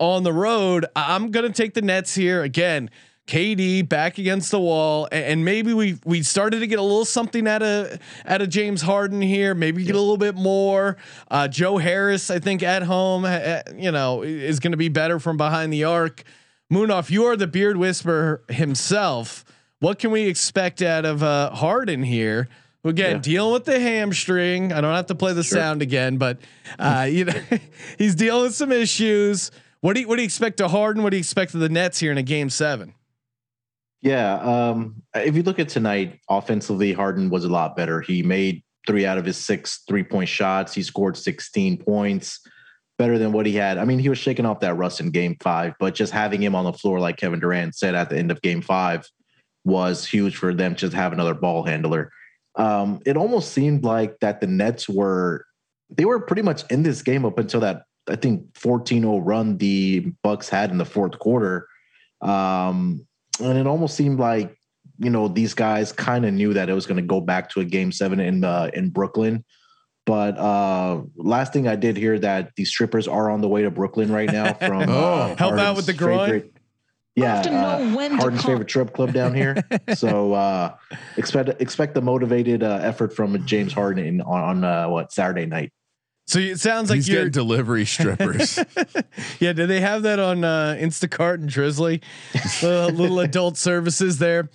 [0.00, 0.86] on the road.
[0.96, 2.88] I- I'm gonna take the Nets here again.
[3.28, 7.04] KD back against the wall, a- and maybe we we started to get a little
[7.04, 9.54] something out of out of James Harden here.
[9.54, 10.96] Maybe get a little bit more.
[11.30, 15.20] Uh, Joe Harris, I think at home, uh, you know, is going to be better
[15.20, 16.24] from behind the arc.
[16.72, 19.44] Munaf, you are the beard whisperer himself.
[19.80, 22.48] What can we expect out of uh, Harden here?
[22.84, 23.22] Again, Yeah.
[23.22, 24.72] dealing with the hamstring.
[24.72, 26.38] I don't have to play the sound again, but
[26.78, 27.34] uh, you know
[27.98, 29.50] he's dealing with some issues.
[29.80, 31.02] What do you what do you expect to Harden?
[31.02, 32.94] What do you expect of the Nets here in a game seven?
[34.00, 34.34] Yeah.
[34.36, 38.00] Um, if you look at tonight, offensively, Harden was a lot better.
[38.00, 40.74] He made three out of his six three point shots.
[40.74, 42.40] He scored 16 points,
[42.98, 43.78] better than what he had.
[43.78, 46.54] I mean, he was shaking off that rust in game five, but just having him
[46.54, 49.08] on the floor, like Kevin Durant said at the end of game five,
[49.64, 52.10] was huge for them to have another ball handler.
[52.56, 55.44] Um, it almost seemed like that the Nets were
[55.90, 60.12] they were pretty much in this game up until that I think 14-0 run the
[60.22, 61.68] Bucks had in the fourth quarter.
[62.20, 63.06] Um,
[63.40, 64.56] and it almost seemed like
[64.98, 67.60] you know these guys kind of knew that it was going to go back to
[67.60, 69.44] a game seven in uh, in Brooklyn.
[70.06, 73.70] But uh, last thing I did hear that the strippers are on the way to
[73.70, 74.94] Brooklyn right now from Oh.
[74.94, 76.18] uh, Help out with the groin?
[76.30, 76.52] favorite-
[77.14, 78.50] yeah, have to know uh, when to Harden's call.
[78.52, 79.56] favorite trip club down here.
[79.96, 80.74] so uh,
[81.16, 85.44] expect expect the motivated uh, effort from James Harden in, on, on uh, what Saturday
[85.44, 85.72] night.
[86.28, 88.58] So it sounds like you're delivery strippers.
[89.40, 89.54] yeah.
[89.54, 92.02] Do they have that on uh, Instacart and Drizzly?
[92.62, 94.50] uh, little adult services there.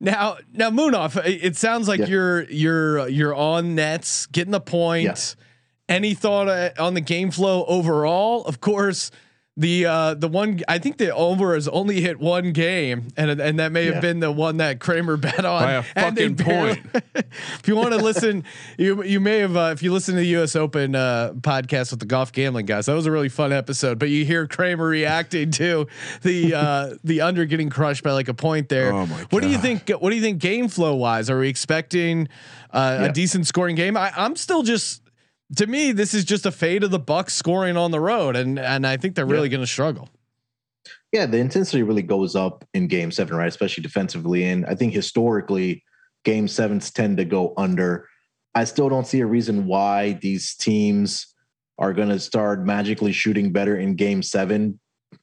[0.00, 1.22] Now, now Munaf.
[1.26, 2.06] It it sounds like Yeah.
[2.06, 5.04] you're you're you're on nets, getting the point.
[5.04, 5.94] Yeah.
[5.94, 8.44] Any thought uh, on the game flow overall?
[8.46, 9.10] Of course,
[9.58, 13.58] the uh, the one I think the over has only hit one game, and and
[13.58, 16.78] that may have been the one that Kramer bet on By a and fucking point.
[17.14, 18.44] if you want to listen,
[18.78, 20.54] you you may have uh, if you listen to the U.S.
[20.54, 22.86] Open uh, podcast with the golf gambling guys.
[22.86, 23.98] That was a really fun episode.
[23.98, 25.88] But you hear Kramer reacting to
[26.22, 28.92] the uh, the under getting crushed by like a point there.
[28.92, 29.90] Oh my What do you think?
[29.90, 31.28] What do you think game flow wise?
[31.28, 32.28] Are we expecting
[32.72, 33.06] uh, Yeah.
[33.06, 33.96] a decent scoring game?
[33.96, 35.02] I, I'm still just.
[35.56, 38.58] To me, this is just a fade of the Bucks scoring on the road, and
[38.58, 40.08] and I think they're really going to struggle.
[41.12, 43.48] yeah, the intensity really goes up in game seven, right?
[43.48, 44.44] Especially defensively.
[44.44, 45.84] And I think historically,
[46.24, 48.08] game sevens tend to go under.
[48.54, 51.34] I still don't see a reason why these teams
[51.78, 54.78] are going to start magically shooting better in game seven.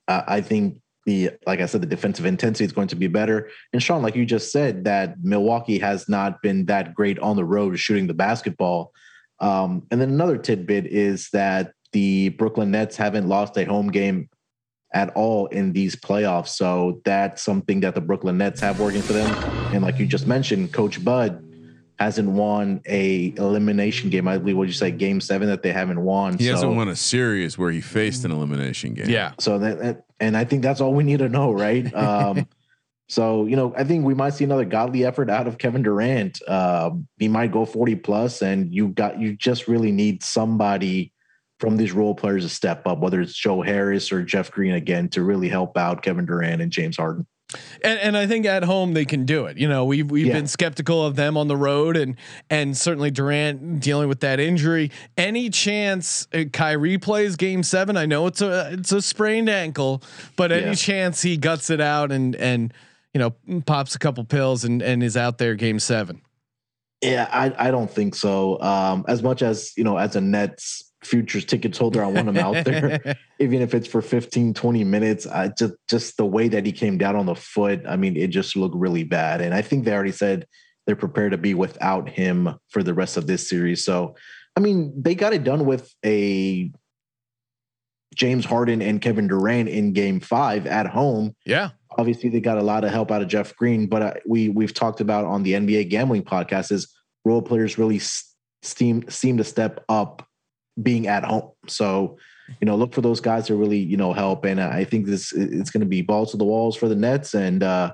[0.08, 3.50] Uh, I think the, like I said, the defensive intensity is going to be better.
[3.74, 7.46] And Sean, like you just said, that Milwaukee has not been that great on the
[7.46, 8.92] road shooting the basketball.
[9.40, 14.30] Um, and then another tidbit is that the Brooklyn Nets haven't lost a home game
[14.94, 16.50] at all in these playoffs.
[16.50, 19.34] So that's something that the Brooklyn Nets have working for them.
[19.74, 21.42] And like you just mentioned, Coach Bud
[22.00, 24.28] hasn't won a elimination game.
[24.28, 26.38] I believe what you say, game seven that they haven't won.
[26.38, 29.10] He so, hasn't won a series where he faced an elimination game.
[29.10, 29.34] Yeah.
[29.40, 31.94] So that, that and I think that's all we need to know, right?
[32.06, 32.48] Um,
[33.08, 36.40] so you know, I think we might see another godly effort out of Kevin Durant.
[36.50, 41.12] Um, he might go forty plus, and you got you just really need somebody
[41.60, 45.08] from these role players to step up, whether it's Joe Harris or Jeff Green again,
[45.10, 47.26] to really help out Kevin Durant and James Harden.
[47.84, 49.58] And, and I think at home they can do it.
[49.58, 50.34] You know, we've we've Yeah.
[50.34, 52.16] been skeptical of them on the road, and
[52.50, 54.92] and certainly Durant dealing with that injury.
[55.16, 57.96] Any chance uh, Kyrie plays Game Seven?
[57.96, 60.02] I know it's a it's a sprained ankle,
[60.36, 60.74] but any Yeah.
[60.74, 62.74] chance he guts it out and and
[63.16, 66.22] you know pops a couple pills and and is out there Game Seven?
[67.02, 68.62] Yeah, I, I don't think so.
[68.62, 72.38] Um, as much as you know, as a Nets futures tickets holder, I want him
[72.38, 75.26] out there, even if it's for 15, 20 minutes.
[75.26, 78.28] I just just the way that he came down on the foot, I mean, it
[78.28, 79.40] just looked really bad.
[79.40, 80.46] And I think they already said
[80.86, 83.86] they're prepared to be without him for the rest of this series.
[83.86, 84.16] So,
[84.58, 86.70] I mean, they got it done with a
[88.14, 92.64] James Harden and Kevin Durant in Game Five at home yeah, obviously they got a
[92.64, 95.54] lot of help out of Jeff Green, but uh, we we've talked about on the
[95.54, 98.00] NBA gambling podcast is role players really
[98.62, 100.28] seem seem to step up
[100.82, 101.52] being at home.
[101.68, 102.18] So
[102.62, 105.34] you know, look for those guys to really you know help, and I think this
[105.34, 107.92] it's going to be balls to the walls for the Nets, and uh,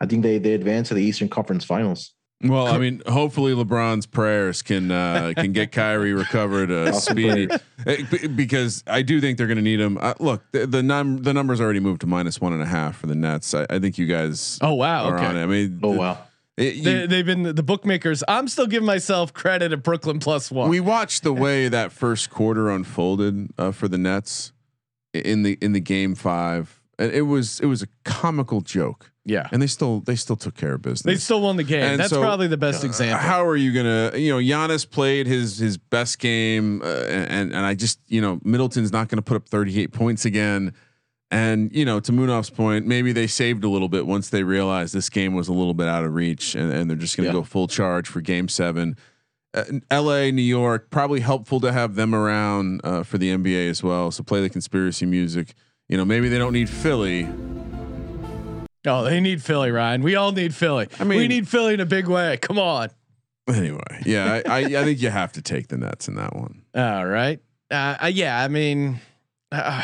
[0.00, 2.13] I think they they advance to the Eastern Conference Finals.
[2.42, 7.60] Well, I mean, hopefully LeBron's prayers can uh, can get Kyrie recovered uh, speedy, prayers.
[7.86, 9.96] Eh, b- because I do think they're going to need him.
[9.98, 12.96] Uh, look, the the, num- the numbers already moved to minus one and a half
[12.96, 13.54] for the Nets.
[13.54, 15.24] I, I think you guys Oh wow, are okay.
[15.26, 15.42] on it.
[15.42, 16.18] I mean, Oh the- wow.
[16.58, 18.22] it- you- They, they've been the bookmakers.
[18.28, 20.68] I'm still giving myself credit at Brooklyn plus one.
[20.68, 24.52] we watched the way that first quarter unfolded uh, for the Nets
[25.14, 29.48] in the in the game five, and it was it was a comical joke, yeah,
[29.52, 31.02] and they still they still took care of business.
[31.02, 31.82] they still won the game.
[31.82, 33.18] And That's so, probably the best Uh, example.
[33.18, 34.12] How are you gonna?
[34.16, 38.40] You know, Giannis played his his best game, uh, and and I just you know
[38.44, 40.72] Middleton's not going to put up 38 points again.
[41.30, 44.94] And you know, to Munaf's point, maybe they saved a little bit once they realized
[44.94, 47.34] this game was a little bit out of reach, and, and they're just going to
[47.34, 47.40] Yeah.
[47.40, 48.96] go full charge for Game Seven.
[49.52, 53.82] Uh, L.A., New York, probably helpful to have them around uh, for the NBA as
[53.82, 54.10] well.
[54.10, 55.54] So play the conspiracy music.
[55.88, 57.28] You know, maybe they don't need Philly.
[58.86, 60.02] Oh, they need Philly, Ryan.
[60.02, 60.88] We all need Philly.
[61.00, 62.36] I mean- we need Philly in a big way.
[62.38, 62.90] Come on.
[63.46, 66.62] Anyway, yeah, I, I, I think you have to take the Nets in that one.
[66.74, 67.40] All right.
[67.70, 69.00] Uh, uh, yeah, I mean,
[69.52, 69.82] uh,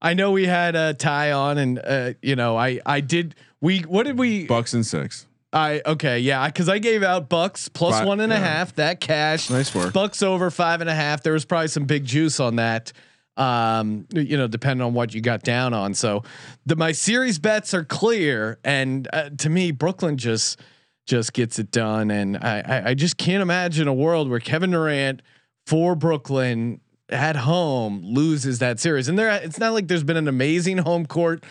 [0.00, 3.36] I know we had a tie on, and uh, you know, I I did.
[3.60, 4.46] We what did we?
[4.46, 5.26] Bucks and six.
[5.52, 8.70] I okay, yeah, because I gave out Bucks plus Fi- one and a half.
[8.70, 8.86] yeah.
[8.88, 9.48] That cash.
[9.48, 9.92] Nice work.
[9.92, 11.22] Bucks over five and a half.
[11.22, 12.92] There was probably some big juice on that.
[13.36, 15.94] Um, you know, depending on what you got down on.
[15.94, 16.22] So,
[16.66, 20.60] the my series bets are clear, and uh, to me, Brooklyn just
[21.06, 22.10] just gets it done.
[22.10, 25.22] And I, I I just can't imagine a world where Kevin Durant
[25.66, 29.08] for Brooklyn at home loses that series.
[29.08, 31.44] And there, it's not like there's been an amazing home court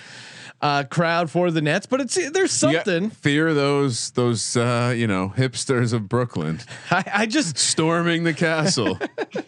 [0.62, 3.10] uh, crowd for the Nets, but it's there's something.
[3.10, 6.60] fear those those uh, you know hipsters of Brooklyn
[6.92, 9.00] I, I just storming the castle.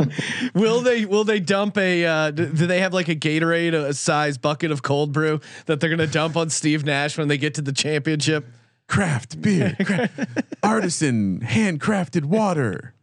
[0.54, 3.94] will they will they dump a uh, do, do they have like a Gatorade a
[3.94, 7.54] size bucket of cold brew that they're gonna dump on Steve Nash when they get
[7.56, 8.46] to the championship?
[8.86, 9.78] Craft beer,
[10.64, 12.94] artisan handcrafted water.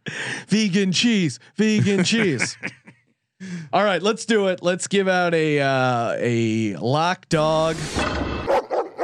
[0.47, 2.55] Vegan cheese, vegan cheese.
[3.73, 4.63] All right, let's do it.
[4.63, 7.75] Let's give out a uh, a lock dog.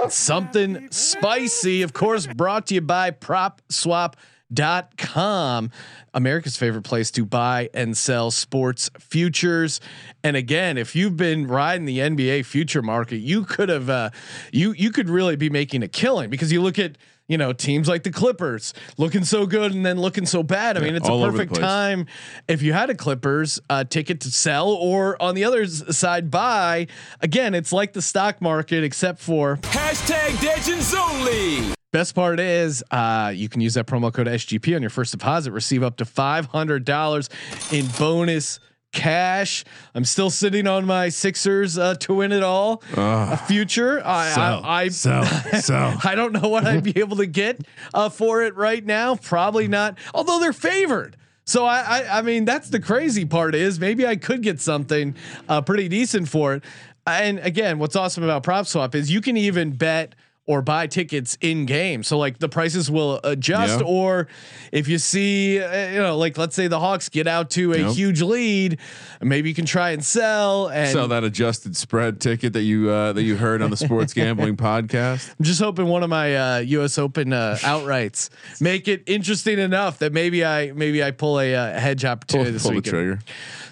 [0.10, 5.72] Something spicy, of course, brought to you by PropSwap.com,
[6.14, 9.82] America's favorite place to buy and sell sports futures.
[10.24, 14.12] And again, if you've been riding the NBA future market, you could have uh,
[14.54, 17.88] you you could really be making a killing because you look at you know teams
[17.88, 20.78] like the Clippers looking so good and then looking so bad.
[20.78, 22.06] I mean, it's a all over the perfect time
[22.48, 26.88] if you had a Clippers uh, ticket to sell or on the other side buy.
[27.22, 31.74] Again, it's like the stock market except for Hashtag Legends only.
[31.94, 35.52] Best part is uh, you can use that promo code SGP on your first deposit,
[35.52, 37.30] receive up to five hundred dollars
[37.72, 38.60] in bonus
[38.98, 39.64] cash.
[39.94, 42.82] I'm still sitting on my Sixers uh, to win it all.
[42.96, 44.02] a future.
[44.04, 45.24] I, Sell, I, I sell,
[45.62, 45.98] sell.
[46.04, 47.62] I don't know what I'd be able to get
[47.94, 49.16] uh, for it right now.
[49.16, 49.98] Probably not.
[50.14, 51.16] Although they're favored.
[51.46, 55.16] So I, I, I mean, that's the crazy part is maybe I could get something
[55.48, 56.64] uh, pretty decent for it.
[57.06, 60.14] And again, what's awesome about prop swap is you can even bet
[60.48, 62.02] or buy tickets in game.
[62.04, 63.86] So like the prices will adjust, Yeah.
[63.86, 64.28] or
[64.72, 67.78] if you see, uh, you know, like let's say the Hawks get out to a
[67.80, 67.92] Yep.
[67.92, 68.80] huge lead,
[69.22, 73.12] maybe you can try and sell and Sell that adjusted spread ticket that you uh,
[73.14, 75.30] that you heard on the sports gambling podcast.
[75.38, 76.98] I'm just hoping one of my uh, U.S.
[76.98, 78.30] Open uh, outrights
[78.62, 82.52] make it interesting enough that maybe I maybe I pull a uh, hedge Pull, opportunity
[82.52, 82.92] this pull the weekend.
[82.94, 83.20] trigger.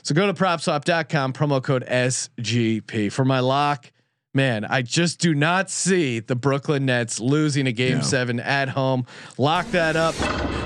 [0.04, 3.92] So go to propswap.com, promo code SGP for my lock.
[4.36, 8.04] Man, I just do not see the Brooklyn Nets losing a game No.
[8.04, 9.06] seven at home.
[9.38, 10.14] Lock that up.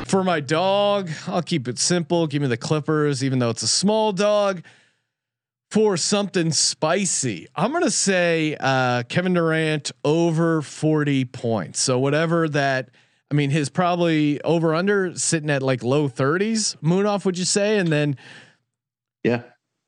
[0.07, 2.25] For my dog, I'll keep it simple.
[2.25, 4.63] Give me the Clippers, even though it's a small dog.
[5.69, 11.79] For something spicy, I'm gonna say uh, Kevin Durant over 40 points.
[11.79, 12.89] So whatever that,
[13.29, 16.75] I mean, his probably over under sitting at like low 30s.
[16.77, 17.77] Munaf, would you say?
[17.77, 18.17] And then
[19.23, 19.43] Yeah.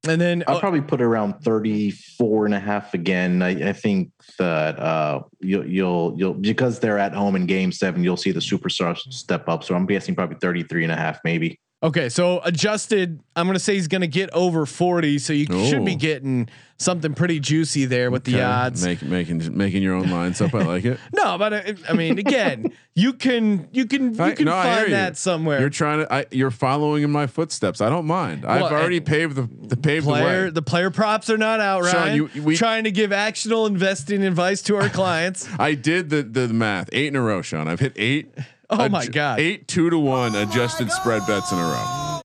[0.07, 3.41] And then I'll oh, probably put it around 34 and a half again.
[3.41, 8.03] I, I think that uh, you'll, you'll, you'll, because they're at home in game seven,
[8.03, 9.63] you'll see the superstars step up.
[9.63, 11.59] So I'm guessing probably 33 and a half, maybe.
[11.83, 15.95] Okay, so adjusted, I'm gonna say he's gonna get over 40, so you should be
[15.95, 18.83] getting something pretty juicy there with the odds.
[18.85, 20.53] Make, making making your own lines up.
[20.53, 20.99] I like it.
[21.13, 24.51] no, but uh, I, I mean, again, you can you can you I- can no,
[24.51, 24.93] find you.
[24.93, 25.59] that somewhere.
[25.59, 26.13] You're trying to.
[26.13, 27.81] I, you're following in my footsteps.
[27.81, 28.45] I don't mind.
[28.45, 30.49] I've already paved the the paved the player way.
[30.51, 32.13] the player props are not out, Sean, right?
[32.13, 35.49] you- we- trying to give actionable investing advice to our clients.
[35.57, 37.67] I did the the math eight in a row, Sean.
[37.67, 38.31] I've hit eight.
[38.79, 39.39] Oh my God.
[39.39, 42.21] Eight two to one adjusted spread bets in a row.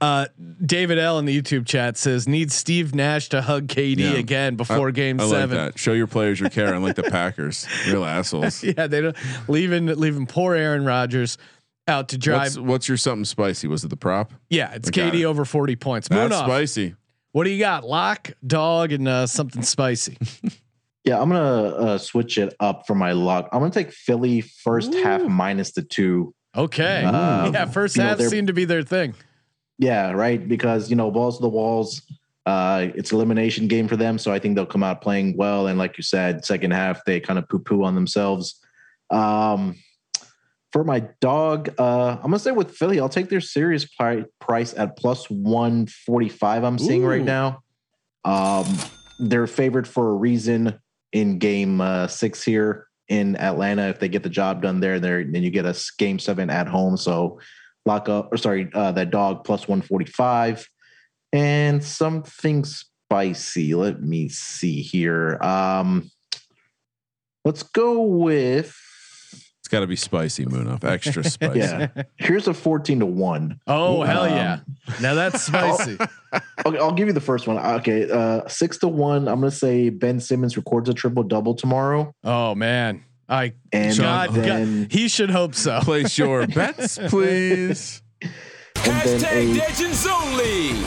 [0.00, 0.26] Uh,
[0.64, 4.12] David L in the YouTube chat says needs Steve Nash to hug KD Yeah.
[4.12, 5.56] again before I- Game I Seven.
[5.58, 5.78] Like that.
[5.78, 7.66] Show your players your care, unlike the Packers.
[7.86, 8.62] Real assholes.
[8.64, 9.16] Yeah, they don't
[9.48, 11.36] leaving leaving poor Aaron Rodgers
[11.86, 12.40] out to drive.
[12.56, 13.68] What's, what's your something spicy?
[13.68, 14.32] Was it the prop?
[14.48, 16.08] yeah, it's KD over 40 points.
[16.08, 16.46] That's off.
[16.46, 16.94] spicy.
[17.32, 17.84] What do you got?
[17.84, 20.16] Lock, dog, and uh, something spicy.
[21.04, 23.48] Yeah, I'm gonna uh, switch it up for my luck.
[23.52, 26.34] I'm gonna take Philly first half minus the two.
[26.56, 27.04] Okay.
[27.04, 29.14] Um, yeah, first you know, half they're- seemed to be their thing.
[29.78, 30.46] Yeah, right.
[30.46, 32.02] Because you know, balls to the walls.
[32.46, 35.66] Uh, it's elimination game for them, so I think they'll come out playing well.
[35.68, 38.60] And like you said, second half they kind of poo poo on themselves.
[39.10, 39.76] Um,
[40.72, 44.74] for my dog, uh, I'm gonna say with Philly, I'll take their serious pri- price
[44.74, 46.62] at plus one forty five.
[46.62, 47.60] I'm seeing right now.
[48.24, 48.66] Um,
[49.18, 50.78] they're favored for a reason
[51.12, 53.88] in game uh, six here in Atlanta.
[53.88, 56.68] If they get the job done there, there then you get a game seven at
[56.68, 56.96] home.
[56.96, 57.40] So
[57.86, 60.68] lock up or sorry, uh, that dog plus 145
[61.32, 63.74] and something spicy.
[63.74, 65.38] Let me see here.
[65.42, 66.10] Um,
[67.44, 68.76] let's go with
[69.70, 70.84] got to be spicy, Munaf.
[70.84, 71.58] Extra spicy.
[71.60, 71.88] yeah.
[72.16, 73.60] Here's a 14 to one.
[73.66, 74.60] Oh, hell Um, yeah.
[75.00, 75.96] Now that's spicy.
[76.64, 77.58] Okay, I'll give you the first one.
[77.58, 79.26] Okay, uh, six to one.
[79.26, 83.02] I'm gonna say Ben Simmons records a triple double tomorrow, oh, man.
[83.28, 85.80] I and God, then God, he should hope so.
[85.80, 88.00] Place your bets, please.
[88.22, 90.86] and then a Legends only.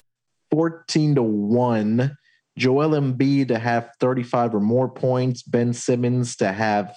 [0.51, 2.17] 14 to 1.
[2.57, 6.95] Joel Embiid to have 35 or more points, Ben Simmons to have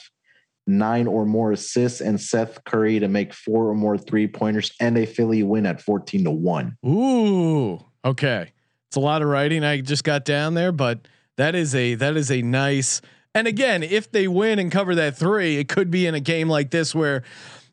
[0.66, 4.98] nine or more assists, and Seth Curry to make four or more three pointers, and
[4.98, 6.76] a Philly win at 14 to 1.
[6.86, 8.52] Ooh, okay.
[8.88, 12.16] It's a lot of writing I just got down there, but that is a that
[12.16, 13.00] is a nice.
[13.34, 16.48] And again, if they win and cover that three, it could be in a game
[16.48, 17.22] like this where,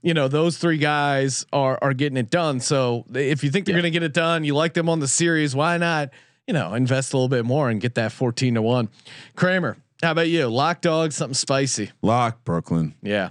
[0.02, 2.60] you know, those three guys are are getting it done.
[2.60, 3.82] So if you think they're Yeah.
[3.82, 6.10] going to get it done, you like them on the series, why not?
[6.48, 8.90] You know, invest a little bit more and get that fourteen to one.
[9.36, 10.48] Kramer, how about you?
[10.48, 11.92] Lock dog, something spicy.
[12.02, 12.94] Lock Brooklyn.
[13.02, 13.30] Yeah,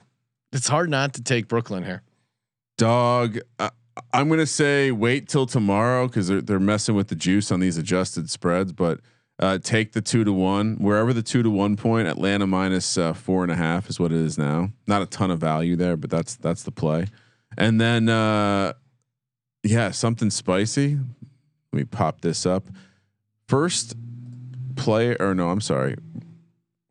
[0.53, 2.03] it's hard not to take Brooklyn here.
[2.79, 3.39] Dog.
[3.59, 3.71] Uh,
[4.13, 7.77] I'm gonna say wait till tomorrow because they're they're messing with the juice on these
[7.77, 8.73] adjusted spreads.
[8.73, 9.01] But
[9.39, 12.09] uh, take the two to one wherever the two to one point.
[12.09, 14.71] Atlanta minus uh, four and a half is what it is now.
[14.87, 17.07] Not a ton of value there, but that's that's the play.
[17.59, 18.73] And then uh,
[19.63, 20.99] yeah, something spicy.
[21.73, 22.69] Let me pop this up.
[23.47, 23.95] First
[24.77, 25.97] play or no, I'm sorry.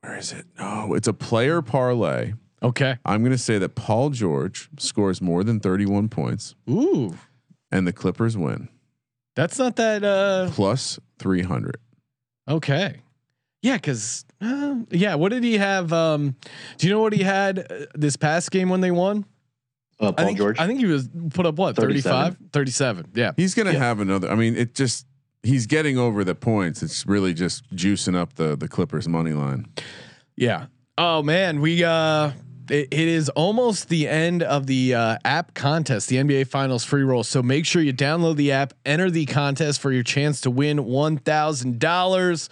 [0.02, 0.46] Where is it?
[0.60, 2.34] No, it's a player parlay.
[2.64, 2.98] Okay.
[3.06, 7.18] I'm going to say that Paul George scores more than 31 points Ooh,
[7.72, 8.70] and the Clippers win
[9.36, 10.04] that's not that.
[10.04, 11.78] uh plus 300.
[12.49, 12.97] Okay.
[13.62, 15.93] Yeah, because uh, yeah, what did he have?
[15.93, 16.36] Um,
[16.78, 19.26] do you know what he had uh, this past game when they won?
[19.99, 20.60] Uh, Paul I think, George.
[20.60, 23.12] I think he was put up what 35, 37.
[23.14, 23.32] Yeah.
[23.38, 24.32] He's gonna have another.
[24.32, 25.06] I mean, it just
[25.44, 26.84] he's getting over the points.
[26.84, 29.68] It's really just juicing up the the Clippers money line.
[30.36, 30.68] Yeah.
[30.98, 32.32] Oh man, we uh
[32.70, 37.04] it, it is almost the end of the uh, app contest, the NBA Finals free
[37.04, 37.24] roll.
[37.24, 40.86] So make sure you download the app, enter the contest for your chance to win
[40.86, 42.50] one thousand dollars.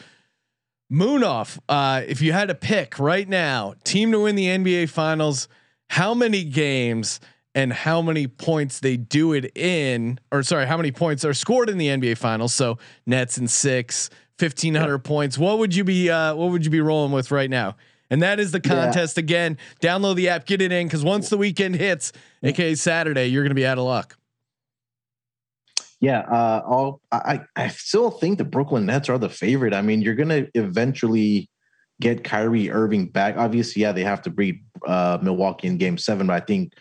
[0.92, 1.60] Munaf.
[1.70, 5.48] Uh, if you had to pick right now, team to win the NBA Finals,
[5.88, 7.20] how many games
[7.56, 11.70] and how many points they do it in, or sorry, how many points are scored
[11.70, 12.54] in the NBA Finals?
[12.54, 15.38] So Nets in six, 1500 points.
[15.38, 16.10] What would you be?
[16.10, 17.76] Uh, what would you be rolling with right now?
[18.12, 18.70] And that is the Yeah.
[18.86, 19.58] contest again.
[19.82, 22.12] Download the app, get it in, because once the weekend hits,
[22.44, 24.16] aka Saturday, you're going to be out of luck.
[26.02, 29.74] Yeah, uh, all I I still think the Brooklyn Nets are the favorite.
[29.74, 31.50] I mean, you're gonna eventually
[32.00, 33.36] get Kyrie Irving back.
[33.38, 36.72] Obviously, yeah, they have to beat uh, Milwaukee in Game Seven, but I think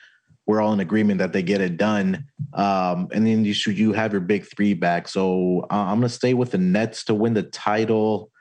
[0.49, 2.25] we're all in agreement that they get it done.
[2.55, 5.07] Um, and then you should you have your big three back.
[5.07, 8.33] So uh, I'm gonna stay with the Nets to win the title.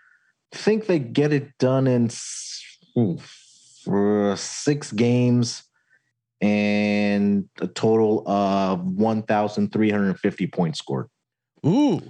[0.54, 2.10] think they get it done in
[4.38, 5.64] six games
[6.40, 11.10] and a total of 1,350 points scored.
[11.66, 12.02] Ooh,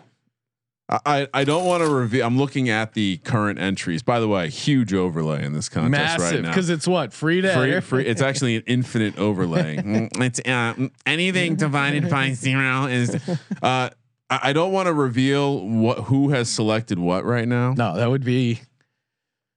[0.90, 2.26] I I, don't want to reveal.
[2.26, 4.04] I'm looking at the current entries.
[4.04, 6.42] By the way, huge overlay in this contest right massive!
[6.44, 6.50] now.
[6.50, 7.82] Because it's what free to Free, air?
[7.82, 8.06] free.
[8.06, 9.78] It's actually an infinite overlay.
[9.88, 13.16] Mm, it's uh, anything divided by zero is.
[13.62, 13.90] Uh,
[14.30, 17.74] I I don't want to reveal what who has selected what right now.
[17.74, 18.62] No, that would be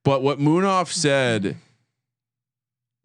[0.05, 1.57] But what Munaf said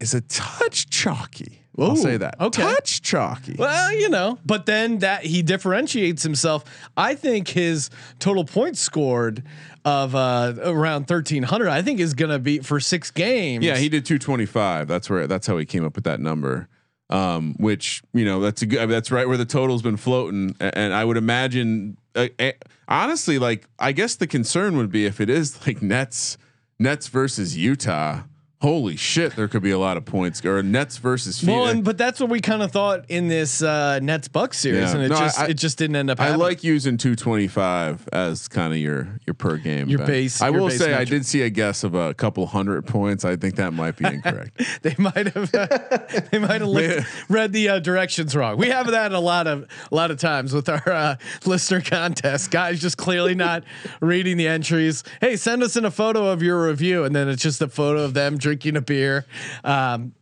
[0.00, 1.60] is a touch chalky.
[1.78, 2.40] I'll say that.
[2.40, 2.62] okay.
[2.62, 3.56] Touch chalky.
[3.58, 6.64] Well, you know, but then that he differentiates himself.
[6.96, 9.42] I think his total points scored
[9.84, 11.68] of uh, around thirteen hundred.
[11.68, 13.64] I think is going to be for six games.
[13.64, 14.88] Yeah, he did 225.
[14.88, 16.68] That's where that's how he came up with that number.
[17.08, 18.78] Um, which you know that's a good.
[18.78, 21.96] I mean, that's right where the total's been floating, A- and I would imagine.
[22.16, 22.50] Uh, uh,
[22.88, 26.36] honestly, like I guess the concern would be if it is like Nets,
[26.80, 28.22] Nets versus Utah.
[28.62, 30.42] Holy shit, there could be a lot of points.
[30.44, 33.98] Or Nets versus Well, and, but that's what we kind of thought in this uh,
[34.00, 34.92] Nets Bucks series, Yeah.
[34.94, 36.18] and it No, just I- it just didn't end up.
[36.18, 36.40] I happening.
[36.40, 39.88] like using 225 as kind of your your per game.
[39.90, 42.46] Your base- I your will base say I did see a guess of a couple
[42.46, 43.26] hundred points.
[43.26, 44.60] I think that might be incorrect.
[44.82, 45.50] they might have
[46.30, 48.56] they might have read the uh, directions wrong.
[48.56, 52.50] We have that a lot of a lot of times with our uh, listener contest.
[52.50, 53.64] Guys just clearly not
[54.00, 55.04] reading the entries.
[55.20, 58.02] Hey, send us in a photo of your review, and then it's just a photo
[58.02, 59.26] of them drinking a beer.
[59.64, 60.12] Um,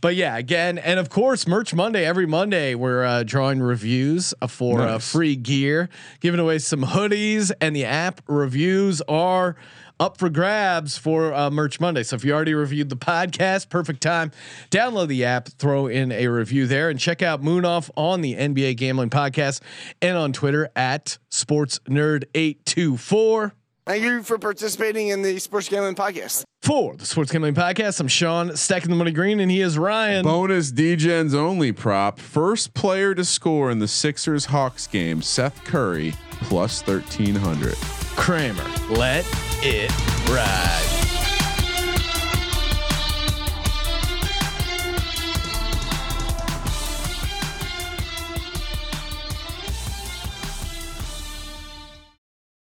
[0.00, 2.06] but yeah, again, and of course, Merch Monday.
[2.06, 7.52] Every Monday, we're uh, drawing reviews uh, for uh, free gear, giving away some hoodies,
[7.60, 9.56] and the app reviews are
[10.00, 12.02] up for grabs for uh, Merch Monday.
[12.02, 14.30] So if you already reviewed the podcast, perfect time.
[14.70, 18.78] Download the app, throw in a review there, and check out Munaf on the NBA
[18.78, 19.60] Gambling Podcast
[20.00, 23.52] and on Twitter at Sports Nerd eight two four.
[23.86, 26.42] Thank you for participating in the Sports Gambling Podcast.
[26.60, 30.24] For the Sports Gambling Podcast, I'm Sean stacking the money green, and he is Ryan.
[30.24, 32.18] Bonus Degens only prop.
[32.18, 37.76] First player to score in the Sixers Hawks game, Seth Curry, plus 1300.
[38.16, 38.64] Kramer.
[38.90, 39.24] Let
[39.62, 39.92] it
[40.30, 40.95] ride.